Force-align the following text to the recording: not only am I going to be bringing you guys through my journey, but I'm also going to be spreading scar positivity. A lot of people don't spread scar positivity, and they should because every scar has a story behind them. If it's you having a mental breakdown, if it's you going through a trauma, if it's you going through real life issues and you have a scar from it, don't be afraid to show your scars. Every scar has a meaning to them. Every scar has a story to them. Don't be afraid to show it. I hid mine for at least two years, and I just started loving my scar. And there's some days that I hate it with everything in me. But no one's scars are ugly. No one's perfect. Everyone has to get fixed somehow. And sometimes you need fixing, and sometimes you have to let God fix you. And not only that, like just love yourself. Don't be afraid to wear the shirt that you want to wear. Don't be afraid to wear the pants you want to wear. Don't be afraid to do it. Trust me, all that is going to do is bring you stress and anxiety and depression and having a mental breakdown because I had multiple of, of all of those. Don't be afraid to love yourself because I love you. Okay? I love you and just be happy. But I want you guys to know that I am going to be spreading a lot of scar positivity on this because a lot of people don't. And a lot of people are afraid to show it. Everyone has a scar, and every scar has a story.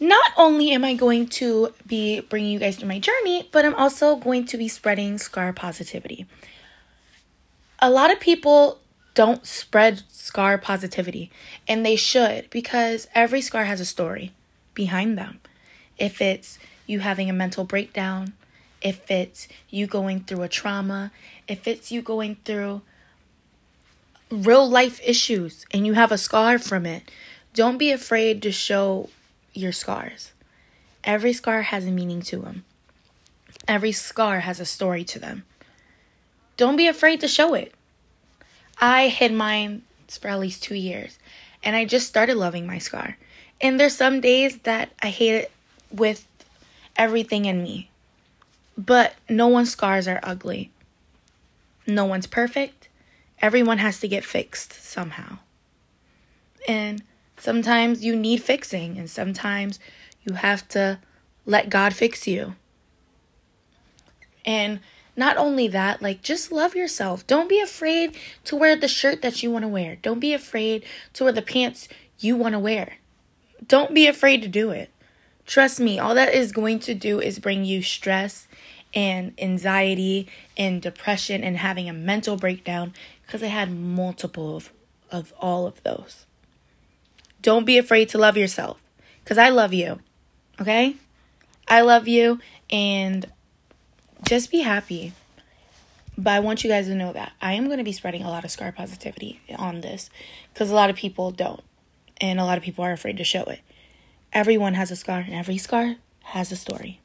not 0.00 0.32
only 0.36 0.70
am 0.70 0.84
I 0.84 0.94
going 0.94 1.26
to 1.26 1.74
be 1.86 2.20
bringing 2.20 2.52
you 2.52 2.58
guys 2.58 2.76
through 2.76 2.88
my 2.88 3.00
journey, 3.00 3.48
but 3.50 3.64
I'm 3.64 3.74
also 3.74 4.16
going 4.16 4.46
to 4.46 4.56
be 4.56 4.68
spreading 4.68 5.18
scar 5.18 5.52
positivity. 5.52 6.26
A 7.80 7.90
lot 7.90 8.12
of 8.12 8.20
people 8.20 8.78
don't 9.14 9.44
spread 9.46 10.02
scar 10.08 10.58
positivity, 10.58 11.30
and 11.66 11.84
they 11.84 11.96
should 11.96 12.48
because 12.50 13.08
every 13.14 13.40
scar 13.40 13.64
has 13.64 13.80
a 13.80 13.84
story 13.84 14.32
behind 14.74 15.18
them. 15.18 15.40
If 15.96 16.20
it's 16.20 16.58
you 16.86 17.00
having 17.00 17.28
a 17.28 17.32
mental 17.32 17.64
breakdown, 17.64 18.34
if 18.80 19.10
it's 19.10 19.48
you 19.70 19.88
going 19.88 20.20
through 20.20 20.42
a 20.42 20.48
trauma, 20.48 21.10
if 21.48 21.66
it's 21.66 21.90
you 21.90 22.02
going 22.02 22.36
through 22.44 22.82
real 24.30 24.68
life 24.68 25.00
issues 25.04 25.66
and 25.72 25.86
you 25.86 25.94
have 25.94 26.12
a 26.12 26.18
scar 26.18 26.58
from 26.58 26.86
it, 26.86 27.10
don't 27.54 27.78
be 27.78 27.90
afraid 27.90 28.40
to 28.42 28.52
show 28.52 29.08
your 29.58 29.72
scars. 29.72 30.32
Every 31.04 31.32
scar 31.32 31.62
has 31.62 31.86
a 31.86 31.90
meaning 31.90 32.22
to 32.22 32.38
them. 32.38 32.64
Every 33.66 33.92
scar 33.92 34.40
has 34.40 34.60
a 34.60 34.64
story 34.64 35.04
to 35.04 35.18
them. 35.18 35.44
Don't 36.56 36.76
be 36.76 36.86
afraid 36.86 37.20
to 37.20 37.28
show 37.28 37.54
it. 37.54 37.74
I 38.80 39.08
hid 39.08 39.32
mine 39.32 39.82
for 40.08 40.28
at 40.28 40.40
least 40.40 40.62
two 40.62 40.74
years, 40.74 41.18
and 41.62 41.76
I 41.76 41.84
just 41.84 42.06
started 42.06 42.36
loving 42.36 42.66
my 42.66 42.78
scar. 42.78 43.16
And 43.60 43.78
there's 43.78 43.96
some 43.96 44.20
days 44.20 44.58
that 44.58 44.90
I 45.02 45.08
hate 45.08 45.34
it 45.34 45.52
with 45.90 46.26
everything 46.96 47.44
in 47.44 47.62
me. 47.62 47.90
But 48.76 49.14
no 49.28 49.48
one's 49.48 49.70
scars 49.70 50.06
are 50.06 50.20
ugly. 50.22 50.70
No 51.86 52.04
one's 52.04 52.26
perfect. 52.26 52.88
Everyone 53.40 53.78
has 53.78 54.00
to 54.00 54.08
get 54.08 54.24
fixed 54.24 54.72
somehow. 54.72 55.38
And 56.68 57.02
sometimes 57.38 58.04
you 58.04 58.16
need 58.16 58.42
fixing, 58.42 58.98
and 58.98 59.08
sometimes 59.08 59.80
you 60.24 60.34
have 60.34 60.68
to 60.68 60.98
let 61.46 61.70
God 61.70 61.94
fix 61.94 62.26
you. 62.26 62.54
And 64.44 64.80
not 65.16 65.36
only 65.36 65.66
that, 65.68 66.00
like 66.00 66.22
just 66.22 66.52
love 66.52 66.76
yourself. 66.76 67.26
Don't 67.26 67.48
be 67.48 67.60
afraid 67.60 68.16
to 68.44 68.54
wear 68.54 68.76
the 68.76 68.86
shirt 68.86 69.20
that 69.22 69.42
you 69.42 69.50
want 69.50 69.64
to 69.64 69.68
wear. 69.68 69.96
Don't 69.96 70.20
be 70.20 70.32
afraid 70.32 70.84
to 71.14 71.24
wear 71.24 71.32
the 71.32 71.42
pants 71.42 71.88
you 72.20 72.36
want 72.36 72.52
to 72.52 72.58
wear. 72.58 72.98
Don't 73.66 73.92
be 73.92 74.06
afraid 74.06 74.42
to 74.42 74.48
do 74.48 74.70
it. 74.70 74.90
Trust 75.44 75.80
me, 75.80 75.98
all 75.98 76.14
that 76.14 76.32
is 76.32 76.52
going 76.52 76.78
to 76.80 76.94
do 76.94 77.20
is 77.20 77.40
bring 77.40 77.64
you 77.64 77.82
stress 77.82 78.46
and 78.94 79.34
anxiety 79.38 80.28
and 80.56 80.80
depression 80.80 81.42
and 81.42 81.56
having 81.56 81.88
a 81.88 81.92
mental 81.92 82.36
breakdown 82.36 82.94
because 83.26 83.42
I 83.42 83.46
had 83.46 83.72
multiple 83.72 84.56
of, 84.56 84.72
of 85.10 85.32
all 85.40 85.66
of 85.66 85.82
those. 85.82 86.26
Don't 87.42 87.64
be 87.64 87.78
afraid 87.78 88.08
to 88.10 88.18
love 88.18 88.36
yourself 88.36 88.80
because 89.22 89.38
I 89.38 89.50
love 89.50 89.72
you. 89.72 90.00
Okay? 90.60 90.96
I 91.66 91.82
love 91.82 92.08
you 92.08 92.40
and 92.70 93.30
just 94.26 94.50
be 94.50 94.60
happy. 94.60 95.12
But 96.16 96.32
I 96.32 96.40
want 96.40 96.64
you 96.64 96.70
guys 96.70 96.86
to 96.86 96.94
know 96.94 97.12
that 97.12 97.32
I 97.40 97.52
am 97.52 97.66
going 97.66 97.78
to 97.78 97.84
be 97.84 97.92
spreading 97.92 98.22
a 98.22 98.30
lot 98.30 98.44
of 98.44 98.50
scar 98.50 98.72
positivity 98.72 99.40
on 99.56 99.82
this 99.82 100.10
because 100.52 100.70
a 100.70 100.74
lot 100.74 100.90
of 100.90 100.96
people 100.96 101.30
don't. 101.30 101.62
And 102.20 102.40
a 102.40 102.44
lot 102.44 102.58
of 102.58 102.64
people 102.64 102.84
are 102.84 102.92
afraid 102.92 103.18
to 103.18 103.24
show 103.24 103.44
it. 103.44 103.60
Everyone 104.32 104.74
has 104.74 104.90
a 104.90 104.96
scar, 104.96 105.20
and 105.20 105.34
every 105.34 105.56
scar 105.56 105.94
has 106.24 106.50
a 106.50 106.56
story. 106.56 107.00